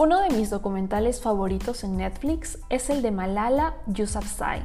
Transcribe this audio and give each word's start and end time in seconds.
Uno 0.00 0.20
de 0.20 0.30
mis 0.30 0.48
documentales 0.48 1.20
favoritos 1.20 1.82
en 1.82 1.96
Netflix 1.96 2.56
es 2.68 2.88
el 2.88 3.02
de 3.02 3.10
Malala 3.10 3.74
Yousafzai, 3.88 4.62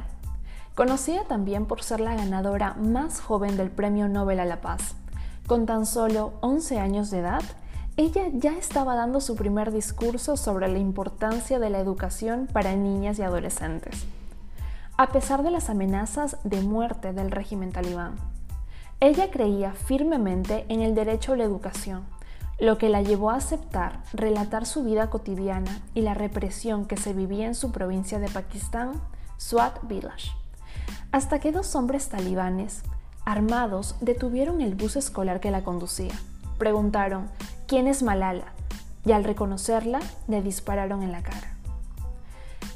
conocida 0.76 1.24
también 1.24 1.66
por 1.66 1.82
ser 1.82 1.98
la 1.98 2.14
ganadora 2.14 2.74
más 2.74 3.20
joven 3.20 3.56
del 3.56 3.68
Premio 3.72 4.06
Nobel 4.06 4.38
a 4.38 4.44
la 4.44 4.60
Paz. 4.60 4.94
Con 5.48 5.66
tan 5.66 5.86
solo 5.86 6.34
11 6.42 6.78
años 6.78 7.10
de 7.10 7.18
edad, 7.18 7.42
ella 7.96 8.28
ya 8.32 8.56
estaba 8.56 8.94
dando 8.94 9.20
su 9.20 9.34
primer 9.34 9.72
discurso 9.72 10.36
sobre 10.36 10.68
la 10.68 10.78
importancia 10.78 11.58
de 11.58 11.68
la 11.68 11.80
educación 11.80 12.46
para 12.52 12.76
niñas 12.76 13.18
y 13.18 13.22
adolescentes, 13.22 14.04
a 14.96 15.08
pesar 15.08 15.42
de 15.42 15.50
las 15.50 15.68
amenazas 15.68 16.36
de 16.44 16.60
muerte 16.60 17.12
del 17.12 17.32
régimen 17.32 17.72
talibán. 17.72 18.14
Ella 19.00 19.32
creía 19.32 19.72
firmemente 19.72 20.64
en 20.68 20.80
el 20.80 20.94
derecho 20.94 21.32
a 21.32 21.36
la 21.36 21.42
educación 21.42 22.13
lo 22.58 22.78
que 22.78 22.88
la 22.88 23.02
llevó 23.02 23.30
a 23.30 23.36
aceptar 23.36 24.02
relatar 24.12 24.66
su 24.66 24.84
vida 24.84 25.10
cotidiana 25.10 25.82
y 25.94 26.02
la 26.02 26.14
represión 26.14 26.86
que 26.86 26.96
se 26.96 27.12
vivía 27.12 27.46
en 27.46 27.54
su 27.54 27.72
provincia 27.72 28.18
de 28.18 28.28
Pakistán, 28.28 28.92
Swat 29.38 29.78
Village, 29.82 30.30
hasta 31.10 31.40
que 31.40 31.52
dos 31.52 31.74
hombres 31.74 32.08
talibanes, 32.08 32.82
armados, 33.24 33.96
detuvieron 34.00 34.60
el 34.60 34.74
bus 34.74 34.96
escolar 34.96 35.40
que 35.40 35.50
la 35.50 35.64
conducía. 35.64 36.14
Preguntaron, 36.58 37.28
¿quién 37.66 37.88
es 37.88 38.02
Malala? 38.02 38.52
Y 39.04 39.12
al 39.12 39.24
reconocerla, 39.24 40.00
le 40.28 40.40
dispararon 40.40 41.02
en 41.02 41.12
la 41.12 41.22
cara. 41.22 41.56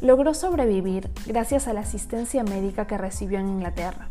Logró 0.00 0.34
sobrevivir 0.34 1.10
gracias 1.26 1.68
a 1.68 1.72
la 1.72 1.80
asistencia 1.80 2.42
médica 2.42 2.86
que 2.86 2.98
recibió 2.98 3.38
en 3.38 3.48
Inglaterra, 3.48 4.08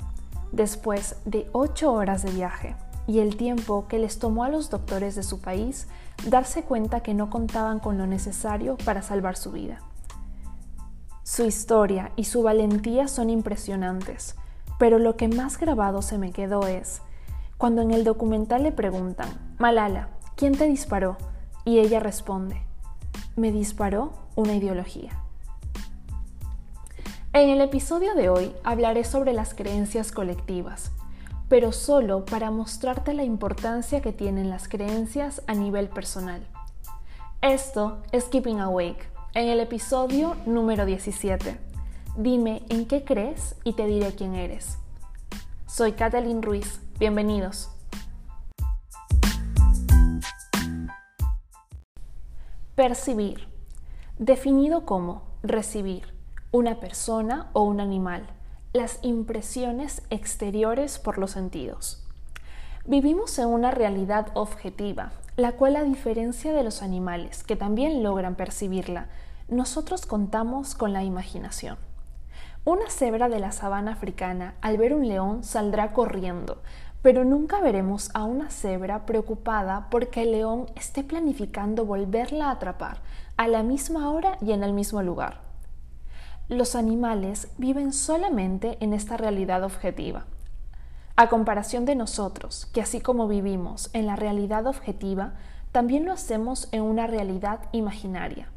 después 0.51 1.17
de 1.25 1.49
ocho 1.53 1.91
horas 1.91 2.23
de 2.23 2.31
viaje 2.31 2.75
y 3.07 3.19
el 3.19 3.37
tiempo 3.37 3.87
que 3.87 3.99
les 3.99 4.19
tomó 4.19 4.43
a 4.43 4.49
los 4.49 4.69
doctores 4.69 5.15
de 5.15 5.23
su 5.23 5.39
país 5.39 5.87
darse 6.27 6.63
cuenta 6.63 6.99
que 6.99 7.13
no 7.13 7.29
contaban 7.29 7.79
con 7.79 7.97
lo 7.97 8.05
necesario 8.05 8.77
para 8.83 9.01
salvar 9.01 9.37
su 9.37 9.51
vida. 9.51 9.79
Su 11.23 11.45
historia 11.45 12.11
y 12.15 12.25
su 12.25 12.43
valentía 12.43 13.07
son 13.07 13.29
impresionantes, 13.29 14.35
pero 14.77 14.99
lo 14.99 15.15
que 15.17 15.27
más 15.27 15.57
grabado 15.57 16.01
se 16.01 16.17
me 16.17 16.31
quedó 16.31 16.67
es 16.67 17.01
cuando 17.57 17.81
en 17.81 17.91
el 17.91 18.03
documental 18.03 18.63
le 18.63 18.71
preguntan, 18.71 19.29
Malala, 19.57 20.09
¿quién 20.35 20.57
te 20.57 20.67
disparó? 20.67 21.17
Y 21.65 21.79
ella 21.79 21.99
responde, 21.99 22.61
me 23.35 23.51
disparó 23.51 24.13
una 24.35 24.53
ideología. 24.53 25.11
En 27.33 27.49
el 27.49 27.61
episodio 27.61 28.15
de 28.15 28.29
hoy 28.29 28.55
hablaré 28.63 29.03
sobre 29.03 29.33
las 29.33 29.53
creencias 29.53 30.11
colectivas, 30.11 30.91
pero 31.49 31.71
solo 31.71 32.25
para 32.25 32.51
mostrarte 32.51 33.13
la 33.13 33.23
importancia 33.23 34.01
que 34.01 34.11
tienen 34.11 34.49
las 34.49 34.67
creencias 34.67 35.41
a 35.47 35.53
nivel 35.53 35.87
personal. 35.87 36.45
Esto 37.41 38.03
es 38.11 38.25
Keeping 38.25 38.59
Awake, 38.59 39.09
en 39.33 39.47
el 39.47 39.59
episodio 39.59 40.35
número 40.45 40.85
17. 40.85 41.57
Dime 42.17 42.63
en 42.69 42.85
qué 42.85 43.03
crees 43.03 43.55
y 43.63 43.73
te 43.73 43.85
diré 43.85 44.13
quién 44.15 44.35
eres. 44.35 44.77
Soy 45.67 45.93
Kathleen 45.93 46.41
Ruiz, 46.41 46.81
bienvenidos. 46.99 47.69
Percibir. 52.75 53.47
Definido 54.19 54.85
como 54.85 55.23
recibir 55.43 56.13
una 56.51 56.79
persona 56.79 57.49
o 57.53 57.63
un 57.63 57.79
animal 57.79 58.27
las 58.77 58.99
impresiones 59.01 60.03
exteriores 60.11 60.99
por 60.99 61.17
los 61.17 61.31
sentidos. 61.31 62.03
Vivimos 62.85 63.37
en 63.39 63.47
una 63.47 63.71
realidad 63.71 64.27
objetiva, 64.35 65.11
la 65.35 65.53
cual 65.53 65.75
a 65.75 65.83
diferencia 65.83 66.53
de 66.53 66.63
los 66.63 66.83
animales, 66.83 67.43
que 67.43 67.55
también 67.55 68.03
logran 68.03 68.35
percibirla, 68.35 69.07
nosotros 69.49 70.05
contamos 70.05 70.75
con 70.75 70.93
la 70.93 71.03
imaginación. 71.03 71.77
Una 72.65 72.89
cebra 72.89 73.29
de 73.29 73.39
la 73.39 73.51
sabana 73.51 73.93
africana 73.93 74.53
al 74.61 74.77
ver 74.77 74.93
un 74.93 75.07
león 75.07 75.43
saldrá 75.43 75.91
corriendo, 75.91 76.61
pero 77.01 77.23
nunca 77.23 77.59
veremos 77.61 78.11
a 78.13 78.25
una 78.25 78.51
cebra 78.51 79.05
preocupada 79.05 79.87
porque 79.89 80.21
el 80.21 80.33
león 80.33 80.67
esté 80.75 81.03
planificando 81.03 81.85
volverla 81.85 82.49
a 82.49 82.51
atrapar 82.51 82.99
a 83.37 83.47
la 83.47 83.63
misma 83.63 84.11
hora 84.11 84.37
y 84.41 84.51
en 84.51 84.63
el 84.63 84.73
mismo 84.73 85.01
lugar. 85.01 85.46
Los 86.49 86.75
animales 86.75 87.49
viven 87.57 87.91
solamente 87.91 88.77
en 88.79 88.93
esta 88.93 89.17
realidad 89.17 89.63
objetiva. 89.63 90.25
A 91.17 91.27
comparación 91.27 91.83
de 91.83 91.95
nosotros, 91.95 92.67
que 92.67 92.81
así 92.81 93.01
como 93.01 93.27
vivimos 93.27 93.89
en 93.91 94.05
la 94.05 94.15
realidad 94.15 94.65
objetiva, 94.65 95.33
también 95.73 96.05
lo 96.05 96.13
hacemos 96.13 96.69
en 96.71 96.83
una 96.83 97.05
realidad 97.05 97.59
imaginaria, 97.73 98.47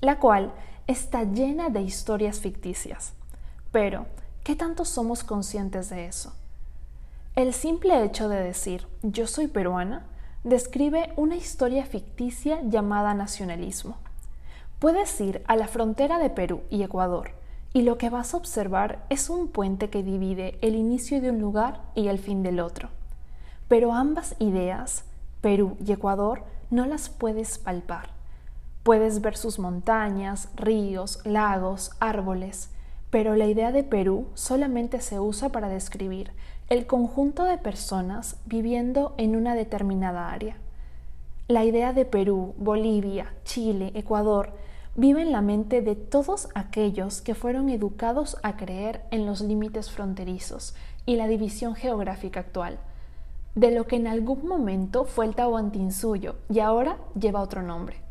la 0.00 0.18
cual 0.18 0.54
está 0.86 1.24
llena 1.24 1.68
de 1.68 1.82
historias 1.82 2.40
ficticias. 2.40 3.12
Pero, 3.70 4.06
¿qué 4.42 4.56
tanto 4.56 4.86
somos 4.86 5.22
conscientes 5.22 5.90
de 5.90 6.06
eso? 6.06 6.32
El 7.36 7.52
simple 7.52 8.02
hecho 8.02 8.30
de 8.30 8.42
decir 8.42 8.86
yo 9.02 9.26
soy 9.26 9.46
peruana 9.46 10.06
describe 10.42 11.12
una 11.16 11.36
historia 11.36 11.84
ficticia 11.84 12.62
llamada 12.62 13.12
nacionalismo. 13.12 13.98
Puedes 14.80 15.20
ir 15.20 15.44
a 15.46 15.56
la 15.56 15.68
frontera 15.68 16.18
de 16.18 16.30
Perú 16.30 16.62
y 16.70 16.82
Ecuador 16.82 17.32
y 17.74 17.82
lo 17.82 17.98
que 17.98 18.08
vas 18.08 18.32
a 18.32 18.38
observar 18.38 19.04
es 19.10 19.28
un 19.28 19.48
puente 19.48 19.90
que 19.90 20.02
divide 20.02 20.58
el 20.62 20.74
inicio 20.74 21.20
de 21.20 21.28
un 21.28 21.38
lugar 21.38 21.82
y 21.94 22.08
el 22.08 22.18
fin 22.18 22.42
del 22.42 22.60
otro. 22.60 22.88
Pero 23.68 23.92
ambas 23.92 24.36
ideas, 24.38 25.04
Perú 25.42 25.76
y 25.84 25.92
Ecuador, 25.92 26.44
no 26.70 26.86
las 26.86 27.10
puedes 27.10 27.58
palpar. 27.58 28.08
Puedes 28.82 29.20
ver 29.20 29.36
sus 29.36 29.58
montañas, 29.58 30.48
ríos, 30.56 31.20
lagos, 31.26 31.90
árboles, 32.00 32.70
pero 33.10 33.36
la 33.36 33.48
idea 33.48 33.72
de 33.72 33.84
Perú 33.84 34.28
solamente 34.32 35.02
se 35.02 35.20
usa 35.20 35.50
para 35.50 35.68
describir 35.68 36.32
el 36.70 36.86
conjunto 36.86 37.44
de 37.44 37.58
personas 37.58 38.36
viviendo 38.46 39.12
en 39.18 39.36
una 39.36 39.54
determinada 39.54 40.32
área. 40.32 40.56
La 41.48 41.66
idea 41.66 41.92
de 41.92 42.06
Perú, 42.06 42.54
Bolivia, 42.56 43.34
Chile, 43.44 43.92
Ecuador 43.94 44.54
vive 44.96 45.22
en 45.22 45.32
la 45.32 45.40
mente 45.40 45.82
de 45.82 45.94
todos 45.94 46.48
aquellos 46.54 47.22
que 47.22 47.34
fueron 47.34 47.68
educados 47.68 48.36
a 48.42 48.56
creer 48.56 49.04
en 49.10 49.26
los 49.26 49.40
límites 49.40 49.90
fronterizos 49.90 50.74
y 51.06 51.16
la 51.16 51.26
división 51.26 51.74
geográfica 51.74 52.40
actual, 52.40 52.78
de 53.54 53.70
lo 53.70 53.86
que 53.86 53.96
en 53.96 54.06
algún 54.06 54.46
momento 54.46 55.04
fue 55.04 55.26
el 55.26 55.34
Tahuantinsuyo 55.34 56.36
y 56.48 56.60
ahora 56.60 56.98
lleva 57.18 57.40
otro 57.40 57.62
nombre. 57.62 58.02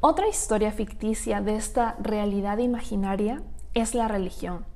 Otra 0.00 0.28
historia 0.28 0.70
ficticia 0.70 1.40
de 1.40 1.56
esta 1.56 1.96
realidad 1.98 2.58
imaginaria 2.58 3.42
es 3.72 3.94
la 3.94 4.06
religión. 4.06 4.66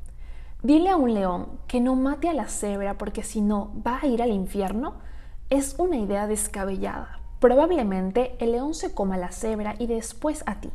Dile 0.63 0.91
a 0.91 0.97
un 0.97 1.15
león 1.15 1.61
que 1.69 1.81
no 1.81 1.95
mate 1.95 2.29
a 2.29 2.33
la 2.33 2.49
cebra 2.49 2.99
porque 2.99 3.23
si 3.23 3.41
no 3.43 3.71
va 3.87 4.01
a 4.03 4.07
ir 4.07 4.23
al 4.23 4.31
infierno 4.31 4.95
es 5.51 5.77
una 5.79 5.97
idea 5.97 6.27
descabellada, 6.27 7.18
Probablemente 7.41 8.37
el 8.41 8.53
león 8.53 8.75
se 8.75 8.95
coma 8.95 9.17
la 9.17 9.31
cebra 9.31 9.77
y 9.79 9.87
después 9.87 10.43
a 10.47 10.61
ti. 10.61 10.71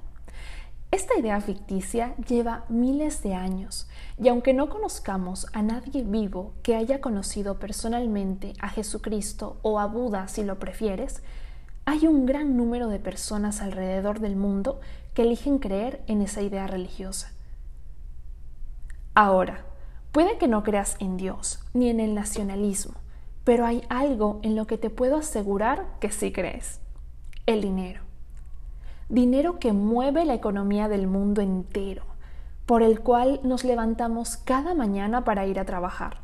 Esta 0.92 1.18
idea 1.18 1.42
ficticia 1.42 2.16
lleva 2.18 2.66
miles 2.70 3.24
de 3.24 3.34
años 3.34 3.90
y 4.22 4.28
aunque 4.28 4.54
no 4.54 4.70
conozcamos 4.70 5.48
a 5.52 5.64
nadie 5.64 6.04
vivo 6.04 6.54
que 6.62 6.76
haya 6.76 7.02
conocido 7.02 7.58
personalmente 7.58 8.54
a 8.60 8.70
Jesucristo 8.70 9.58
o 9.64 9.80
a 9.80 9.88
Buda 9.88 10.28
si 10.28 10.44
lo 10.44 10.60
prefieres, 10.60 11.24
hay 11.86 12.06
un 12.06 12.28
gran 12.28 12.56
número 12.56 12.90
de 12.90 13.00
personas 13.00 13.62
alrededor 13.62 14.20
del 14.20 14.36
mundo 14.36 14.80
que 15.16 15.24
eligen 15.24 15.58
creer 15.58 16.04
en 16.08 16.22
esa 16.22 16.44
idea 16.44 16.68
religiosa. 16.68 17.34
Ahora, 19.16 19.66
puede 20.12 20.38
que 20.38 20.48
no 20.48 20.64
creas 20.64 20.96
en 21.00 21.18
Dios 21.18 21.60
ni 21.74 21.90
en 21.90 22.00
el 22.00 22.14
nacionalismo, 22.14 22.94
pero 23.44 23.66
hay 23.66 23.84
algo 23.90 24.40
en 24.42 24.56
lo 24.56 24.66
que 24.68 24.78
te 24.78 24.90
puedo 24.90 25.18
asegurar 25.18 25.86
que 26.00 26.12
sí 26.12 26.32
crees. 26.32 26.80
El 27.46 27.62
dinero. 27.62 28.02
Dinero 29.10 29.60
que 29.60 29.74
mueve 29.74 30.24
la 30.26 30.34
economía 30.34 30.88
del 30.88 31.08
mundo 31.08 31.42
entero, 31.42 32.04
por 32.66 32.84
el 32.84 33.02
cual 33.02 33.42
nos 33.44 33.66
levantamos 33.66 34.38
cada 34.38 34.74
mañana 34.74 35.26
para 35.26 35.46
ir 35.46 35.60
a 35.60 35.66
trabajar. 35.66 36.20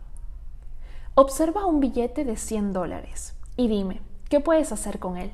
Observa 1.16 1.66
un 1.66 1.82
billete 1.82 2.24
de 2.24 2.38
100 2.38 2.72
dólares 2.72 3.36
y 3.58 3.68
dime, 3.68 4.00
¿qué 4.30 4.40
puedes 4.40 4.72
hacer 4.72 5.00
con 5.00 5.18
él? 5.18 5.32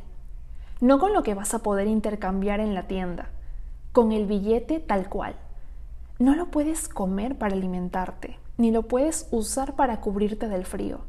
No 0.82 0.98
con 0.98 1.14
lo 1.14 1.22
que 1.22 1.36
vas 1.36 1.54
a 1.54 1.60
poder 1.60 1.88
intercambiar 1.88 2.60
en 2.60 2.74
la 2.74 2.88
tienda, 2.88 3.30
con 3.92 4.12
el 4.12 4.26
billete 4.26 4.80
tal 4.80 5.08
cual. 5.08 5.36
No 6.18 6.34
lo 6.36 6.50
puedes 6.50 6.90
comer 6.90 7.38
para 7.38 7.56
alimentarte, 7.56 8.40
ni 8.58 8.72
lo 8.72 8.84
puedes 8.84 9.28
usar 9.30 9.76
para 9.76 10.02
cubrirte 10.02 10.48
del 10.48 10.66
frío 10.66 11.02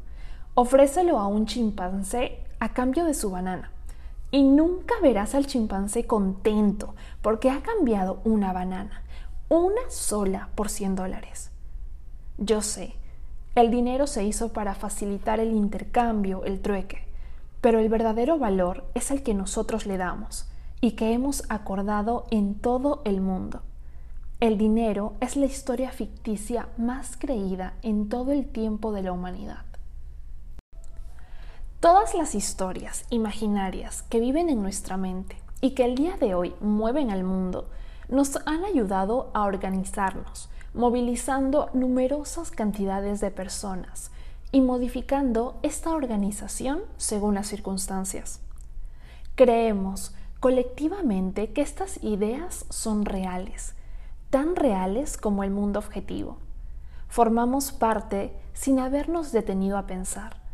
Ofrécelo 0.59 1.19
a 1.19 1.27
un 1.27 1.45
chimpancé 1.45 2.39
a 2.61 2.73
cambio 2.73 3.05
de 3.05 3.13
su 3.13 3.31
banana. 3.31 3.73
Y 4.31 4.43
nunca 4.43 4.95
verás 5.03 5.35
al 5.35 5.47
chimpancé 5.47 6.07
contento 6.07 6.95
porque 7.21 7.51
ha 7.51 7.61
cambiado 7.61 8.23
una 8.25 8.55
banana, 8.55 9.03
una 9.51 9.83
sola 9.91 10.49
por 10.55 10.71
100 10.71 10.97
dólares. 10.97 11.51
Yo 12.39 12.63
sé, 12.63 12.95
el 13.55 13.71
dinero 13.71 14.07
se 14.07 14.25
hizo 14.25 14.55
para 14.55 14.75
facilitar 14.75 15.41
el 15.41 15.53
intercambio, 15.53 16.43
el 16.47 16.63
trueque, 16.63 17.05
pero 17.61 17.79
el 17.79 17.91
verdadero 17.91 18.39
valor 18.39 18.87
es 18.95 19.11
el 19.11 19.23
que 19.23 19.35
nosotros 19.35 19.85
le 19.85 19.99
damos, 19.99 20.49
y 20.81 20.93
que 20.93 21.13
hemos 21.13 21.43
acordado 21.51 22.25
en 22.31 22.55
todo 22.55 23.03
el 23.05 23.21
mundo. 23.21 23.61
El 24.41 24.57
dinero 24.57 25.17
es 25.21 25.37
la 25.37 25.45
historia 25.45 25.91
ficticia 25.91 26.71
más 26.79 27.19
creída 27.19 27.75
en 27.83 28.09
todo 28.09 28.33
el 28.33 28.47
tiempo 28.47 28.93
de 28.93 29.03
la 29.03 29.13
humanidad. 29.13 29.66
Todas 31.81 32.15
las 32.15 32.35
historias 32.35 33.05
imaginarias 33.11 34.03
que 34.03 34.19
viven 34.19 34.49
en 34.49 34.63
nuestra 34.63 34.97
mente 34.97 35.37
y 35.61 35.73
que 35.73 35.85
el 35.85 35.95
día 35.95 36.17
de 36.17 36.35
hoy 36.35 36.55
mueven 36.61 37.11
al 37.11 37.23
mundo 37.23 37.69
nos 38.09 38.37
han 38.47 38.65
ayudado 38.65 39.31
a 39.35 39.45
organizarnos, 39.45 40.49
movilizando 40.73 41.69
numerosas 41.75 42.51
cantidades 42.51 43.21
de 43.21 43.31
personas 43.31 44.11
y 44.53 44.63
modificando 44.63 45.59
esta 45.63 45.91
organización 45.91 46.81
según 46.97 47.35
las 47.35 47.49
circunstancias. 47.49 48.41
Creemos 49.35 50.15
colectivamente 50.41 51.53
que 51.53 51.61
estas 51.61 52.03
ideas 52.03 52.65
son 52.71 53.05
reales, 53.05 53.75
tan 54.31 54.57
reales 54.57 55.19
como 55.19 55.45
el 55.45 55.51
mundo 55.51 55.79
objetivo. 55.79 56.39
Formamos 57.09 57.71
parte 57.71 58.35
sin 58.55 58.79
habernos 58.79 59.31
detenido 59.31 59.77
a 59.77 59.87
pensar 59.87 60.46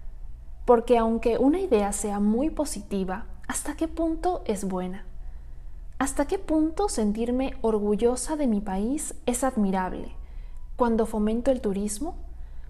porque 0.64 0.98
aunque 0.98 1.38
una 1.38 1.60
idea 1.60 1.92
sea 1.92 2.20
muy 2.20 2.50
positiva, 2.50 3.26
¿hasta 3.48 3.74
qué 3.74 3.88
punto 3.88 4.42
es 4.44 4.64
buena? 4.64 5.04
¿Hasta 5.98 6.26
qué 6.26 6.38
punto 6.38 6.88
sentirme 6.88 7.54
orgullosa 7.60 8.36
de 8.36 8.46
mi 8.46 8.60
país 8.60 9.14
es 9.26 9.44
admirable? 9.44 10.12
¿Cuando 10.76 11.06
fomento 11.06 11.50
el 11.50 11.60
turismo? 11.60 12.16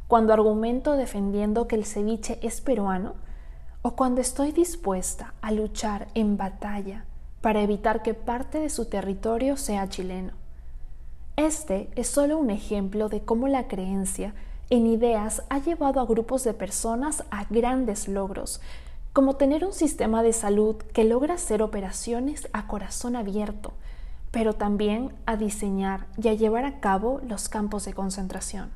¿Cuando 0.07 0.33
argumento 0.33 0.97
defendiendo 0.97 1.67
que 1.67 1.77
el 1.77 1.87
ceviche 1.87 2.39
es 2.43 2.61
peruano? 2.61 3.15
¿O 3.81 3.93
cuando 3.93 4.21
estoy 4.21 4.53
dispuesta 4.53 5.35
a 5.41 5.51
luchar 5.51 6.09
en 6.15 6.37
batalla 6.37 7.07
para 7.41 7.63
evitar 7.63 8.03
que 8.03 8.15
parte 8.15 8.59
de 8.59 8.69
su 8.69 8.85
territorio 8.85 9.57
sea 9.57 9.89
chileno? 9.89 10.35
Este 11.37 11.89
es 11.97 12.09
solo 12.09 12.37
un 12.37 12.51
ejemplo 12.51 13.09
de 13.09 13.23
cómo 13.23 13.49
la 13.49 13.67
creencia 13.67 14.35
en 14.73 14.87
ideas 14.87 15.43
ha 15.51 15.59
llevado 15.59 16.01
a 16.01 16.07
grupos 16.07 16.45
de 16.45 16.55
personas 16.55 17.25
a 17.31 17.45
grandes 17.51 18.09
logros, 18.09 18.63
como 19.13 19.37
tener 19.37 19.67
un 19.67 19.75
sistema 19.75 20.23
de 20.23 20.33
salud 20.33 20.77
que 20.95 21.05
logra 21.05 21.35
hacer 21.35 21.63
operaciones 21.63 22.49
a 22.55 22.67
corazón 22.69 23.15
abierto, 23.15 23.75
pero 24.31 24.55
también 24.55 25.15
a 25.27 25.37
diseñar 25.37 26.07
y 26.17 26.29
a 26.29 26.33
llevar 26.33 26.65
a 26.65 26.81
cabo 26.81 27.21
los 27.29 27.51
campos 27.51 27.85
de 27.85 27.93
concentración. 27.93 28.71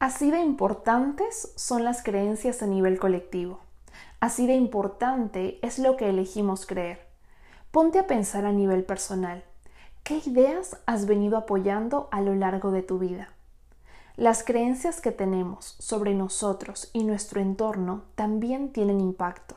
Así 0.00 0.32
de 0.32 0.40
importantes 0.40 1.52
son 1.54 1.84
las 1.84 2.02
creencias 2.02 2.60
a 2.64 2.66
nivel 2.66 2.98
colectivo. 2.98 3.60
Así 4.18 4.48
de 4.48 4.56
importante 4.56 5.64
es 5.64 5.78
lo 5.78 5.96
que 5.96 6.08
elegimos 6.08 6.66
creer. 6.66 7.06
Ponte 7.70 8.00
a 8.00 8.08
pensar 8.08 8.46
a 8.46 8.52
nivel 8.52 8.82
personal. 8.82 9.44
¿Qué 10.08 10.22
ideas 10.24 10.78
has 10.86 11.04
venido 11.04 11.36
apoyando 11.36 12.08
a 12.10 12.22
lo 12.22 12.34
largo 12.34 12.70
de 12.70 12.80
tu 12.80 12.98
vida? 12.98 13.28
Las 14.16 14.42
creencias 14.42 15.02
que 15.02 15.12
tenemos 15.12 15.76
sobre 15.80 16.14
nosotros 16.14 16.88
y 16.94 17.04
nuestro 17.04 17.42
entorno 17.42 18.04
también 18.14 18.72
tienen 18.72 19.02
impacto. 19.02 19.56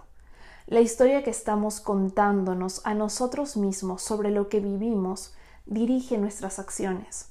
La 0.68 0.81
historia 0.81 1.24
que 1.24 1.30
estamos 1.30 1.80
contándonos 1.80 2.86
a 2.86 2.94
nosotros 2.94 3.56
mismos 3.56 4.01
sobre 4.01 4.30
lo 4.30 4.50
que 4.50 4.59
vivimos 4.59 5.33
dirige 5.65 6.18
nuestras 6.18 6.59
acciones. 6.59 7.30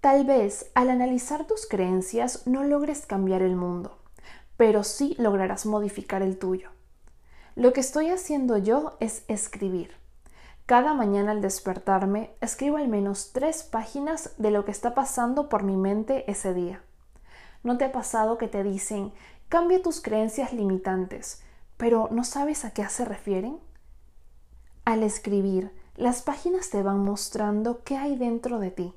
Tal 0.00 0.24
vez 0.24 0.72
al 0.74 0.90
analizar 0.90 1.46
tus 1.46 1.66
creencias 1.66 2.48
no 2.48 2.64
logres 2.64 3.06
cambiar 3.06 3.42
el 3.42 3.54
mundo, 3.54 3.96
pero 4.56 4.82
sí 4.82 5.14
lograrás 5.20 5.66
modificar 5.66 6.20
el 6.20 6.36
tuyo. 6.36 6.70
Lo 7.54 7.72
que 7.72 7.78
estoy 7.78 8.08
haciendo 8.08 8.58
yo 8.58 8.96
es 8.98 9.22
escribir 9.28 10.02
cada 10.66 10.94
mañana 10.94 11.32
al 11.32 11.42
despertarme 11.42 12.34
escribo 12.40 12.78
al 12.78 12.88
menos 12.88 13.32
tres 13.32 13.62
páginas 13.62 14.32
de 14.38 14.50
lo 14.50 14.64
que 14.64 14.70
está 14.70 14.94
pasando 14.94 15.48
por 15.48 15.62
mi 15.62 15.76
mente 15.76 16.30
ese 16.30 16.54
día. 16.54 16.82
¿No 17.62 17.76
te 17.76 17.84
ha 17.84 17.92
pasado 17.92 18.38
que 18.38 18.48
te 18.48 18.62
dicen 18.62 19.12
cambia 19.48 19.82
tus 19.82 20.00
creencias 20.00 20.52
limitantes, 20.52 21.42
pero 21.76 22.08
no 22.10 22.24
sabes 22.24 22.64
a 22.64 22.70
qué 22.70 22.88
se 22.88 23.04
refieren? 23.04 23.58
Al 24.84 25.02
escribir, 25.02 25.70
las 25.96 26.22
páginas 26.22 26.70
te 26.70 26.82
van 26.82 27.00
mostrando 27.00 27.82
qué 27.84 27.96
hay 27.96 28.16
dentro 28.16 28.58
de 28.58 28.70
ti. 28.70 28.94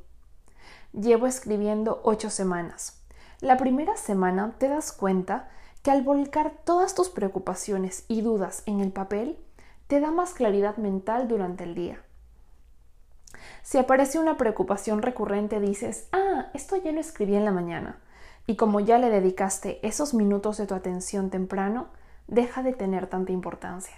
Llevo 0.94 1.28
escribiendo 1.28 2.02
ocho 2.04 2.30
semanas. 2.30 3.04
La 3.40 3.58
primera 3.58 3.98
semana 3.98 4.56
te 4.58 4.68
das 4.68 4.92
cuenta 4.92 5.50
que 5.84 5.92
al 5.92 6.02
volcar 6.02 6.54
todas 6.64 6.96
tus 6.96 7.10
preocupaciones 7.10 8.06
y 8.08 8.22
dudas 8.22 8.64
en 8.66 8.80
el 8.80 8.92
papel, 8.92 9.38
te 9.88 10.02
da 10.02 10.12
más 10.12 10.34
claridad 10.34 10.78
mental 10.78 11.28
durante 11.28 11.64
el 11.64 11.74
día. 11.74 12.02
Si 13.64 13.78
aparece 13.78 14.20
una 14.20 14.38
preocupación 14.38 15.02
recurrente, 15.02 15.60
dices, 15.60 16.08
ah, 16.12 16.48
esto 16.54 16.76
ya 16.76 16.92
lo 16.92 17.00
escribí 17.00 17.36
en 17.36 17.46
la 17.46 17.52
mañana. 17.52 18.00
Y 18.46 18.56
como 18.56 18.80
ya 18.80 18.98
le 18.98 19.10
dedicaste 19.10 19.86
esos 19.86 20.14
minutos 20.14 20.58
de 20.58 20.68
tu 20.68 20.76
atención 20.76 21.30
temprano, 21.30 21.88
deja 22.28 22.64
de 22.64 22.74
tener 22.74 23.08
tanta 23.08 23.32
importancia. 23.32 23.96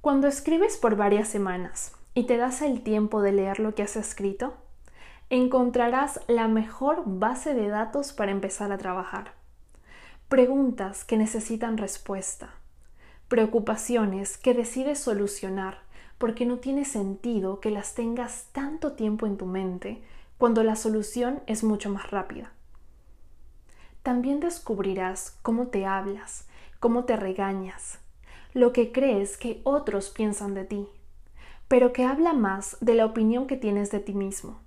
Cuando 0.00 0.26
escribes 0.26 0.76
por 0.76 0.96
varias 0.96 1.28
semanas 1.28 1.92
y 2.14 2.24
te 2.24 2.36
das 2.36 2.62
el 2.62 2.82
tiempo 2.82 3.22
de 3.22 3.32
leer 3.32 3.60
lo 3.60 3.74
que 3.74 3.82
has 3.82 3.96
escrito, 3.96 4.54
encontrarás 5.30 6.20
la 6.28 6.48
mejor 6.48 7.04
base 7.06 7.54
de 7.54 7.68
datos 7.68 8.12
para 8.12 8.32
empezar 8.32 8.72
a 8.72 8.78
trabajar. 8.78 9.34
Preguntas 10.28 11.04
que 11.04 11.16
necesitan 11.16 11.78
respuesta 11.78 12.54
preocupaciones 13.32 14.36
que 14.36 14.52
decides 14.52 14.98
solucionar 14.98 15.78
porque 16.18 16.44
no 16.44 16.58
tiene 16.58 16.84
sentido 16.84 17.60
que 17.60 17.70
las 17.70 17.94
tengas 17.94 18.48
tanto 18.52 18.92
tiempo 18.92 19.24
en 19.24 19.38
tu 19.38 19.46
mente 19.46 20.02
cuando 20.36 20.62
la 20.62 20.76
solución 20.76 21.40
es 21.46 21.64
mucho 21.64 21.88
más 21.88 22.10
rápida. 22.10 22.52
También 24.02 24.38
descubrirás 24.38 25.38
cómo 25.40 25.68
te 25.68 25.86
hablas, 25.86 26.46
cómo 26.78 27.04
te 27.04 27.16
regañas, 27.16 28.00
lo 28.52 28.74
que 28.74 28.92
crees 28.92 29.38
que 29.38 29.62
otros 29.64 30.10
piensan 30.10 30.52
de 30.52 30.66
ti, 30.66 30.86
pero 31.68 31.94
que 31.94 32.04
habla 32.04 32.34
más 32.34 32.76
de 32.82 32.92
la 32.92 33.06
opinión 33.06 33.46
que 33.46 33.56
tienes 33.56 33.90
de 33.90 34.00
ti 34.00 34.12
mismo. 34.12 34.60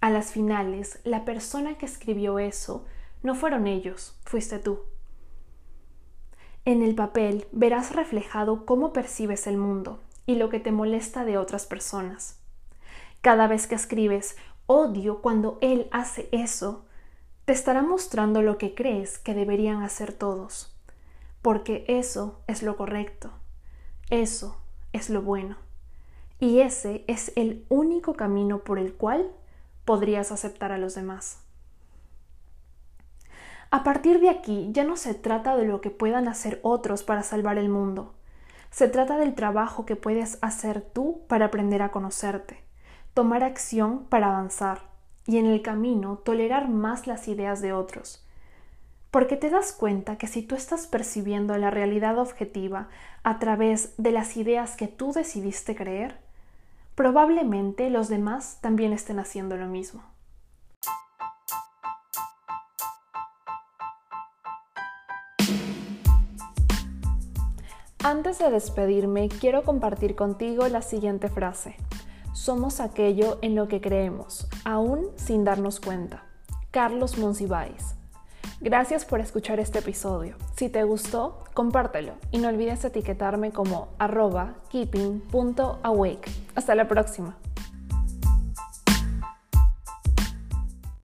A 0.00 0.10
las 0.10 0.30
finales, 0.30 1.00
la 1.02 1.24
persona 1.24 1.76
que 1.76 1.86
escribió 1.86 2.38
eso 2.38 2.84
no 3.24 3.34
fueron 3.34 3.66
ellos, 3.66 4.16
fuiste 4.24 4.60
tú. 4.60 4.91
En 6.64 6.82
el 6.82 6.94
papel 6.94 7.46
verás 7.50 7.94
reflejado 7.94 8.64
cómo 8.64 8.92
percibes 8.92 9.48
el 9.48 9.56
mundo 9.56 9.98
y 10.26 10.36
lo 10.36 10.48
que 10.48 10.60
te 10.60 10.70
molesta 10.70 11.24
de 11.24 11.36
otras 11.36 11.66
personas. 11.66 12.38
Cada 13.20 13.48
vez 13.48 13.66
que 13.66 13.74
escribes 13.74 14.36
odio 14.66 15.20
cuando 15.22 15.58
él 15.60 15.88
hace 15.90 16.28
eso, 16.30 16.84
te 17.44 17.52
estará 17.52 17.82
mostrando 17.82 18.42
lo 18.42 18.58
que 18.58 18.74
crees 18.74 19.18
que 19.18 19.34
deberían 19.34 19.82
hacer 19.82 20.12
todos, 20.12 20.72
porque 21.42 21.84
eso 21.88 22.40
es 22.46 22.62
lo 22.62 22.76
correcto, 22.76 23.30
eso 24.10 24.56
es 24.92 25.10
lo 25.10 25.22
bueno, 25.22 25.56
y 26.38 26.60
ese 26.60 27.04
es 27.08 27.32
el 27.34 27.66
único 27.68 28.14
camino 28.14 28.60
por 28.60 28.78
el 28.78 28.94
cual 28.94 29.32
podrías 29.84 30.30
aceptar 30.30 30.70
a 30.70 30.78
los 30.78 30.94
demás. 30.94 31.41
A 33.72 33.84
partir 33.84 34.20
de 34.20 34.28
aquí 34.28 34.68
ya 34.72 34.84
no 34.84 34.98
se 34.98 35.14
trata 35.14 35.56
de 35.56 35.64
lo 35.64 35.80
que 35.80 35.88
puedan 35.88 36.28
hacer 36.28 36.60
otros 36.62 37.02
para 37.02 37.22
salvar 37.22 37.56
el 37.56 37.70
mundo. 37.70 38.12
Se 38.70 38.86
trata 38.86 39.16
del 39.16 39.34
trabajo 39.34 39.86
que 39.86 39.96
puedes 39.96 40.36
hacer 40.42 40.82
tú 40.82 41.22
para 41.26 41.46
aprender 41.46 41.80
a 41.80 41.90
conocerte, 41.90 42.62
tomar 43.14 43.42
acción 43.42 44.04
para 44.10 44.26
avanzar 44.26 44.82
y 45.26 45.38
en 45.38 45.46
el 45.46 45.62
camino 45.62 46.18
tolerar 46.18 46.68
más 46.68 47.06
las 47.06 47.28
ideas 47.28 47.62
de 47.62 47.72
otros. 47.72 48.22
Porque 49.10 49.38
te 49.38 49.48
das 49.48 49.72
cuenta 49.72 50.18
que 50.18 50.26
si 50.26 50.42
tú 50.42 50.54
estás 50.54 50.86
percibiendo 50.86 51.56
la 51.56 51.70
realidad 51.70 52.18
objetiva 52.18 52.88
a 53.22 53.38
través 53.38 53.94
de 53.96 54.12
las 54.12 54.36
ideas 54.36 54.76
que 54.76 54.86
tú 54.86 55.14
decidiste 55.14 55.74
creer, 55.74 56.18
probablemente 56.94 57.88
los 57.88 58.10
demás 58.10 58.58
también 58.60 58.92
estén 58.92 59.18
haciendo 59.18 59.56
lo 59.56 59.66
mismo. 59.66 60.11
Antes 68.12 68.38
de 68.38 68.50
despedirme, 68.50 69.30
quiero 69.30 69.62
compartir 69.62 70.14
contigo 70.14 70.68
la 70.68 70.82
siguiente 70.82 71.30
frase. 71.30 71.76
Somos 72.34 72.78
aquello 72.78 73.38
en 73.40 73.54
lo 73.54 73.68
que 73.68 73.80
creemos, 73.80 74.46
aún 74.64 75.06
sin 75.16 75.44
darnos 75.44 75.80
cuenta. 75.80 76.22
Carlos 76.70 77.16
Monsiváis. 77.16 77.94
Gracias 78.60 79.06
por 79.06 79.20
escuchar 79.20 79.60
este 79.60 79.78
episodio. 79.78 80.36
Si 80.56 80.68
te 80.68 80.84
gustó, 80.84 81.44
compártelo 81.54 82.12
y 82.30 82.36
no 82.36 82.48
olvides 82.48 82.84
etiquetarme 82.84 83.50
como 83.50 83.88
arroba 83.98 84.56
keeping.awake. 84.68 86.30
Hasta 86.54 86.74
la 86.74 86.88
próxima. 86.88 87.38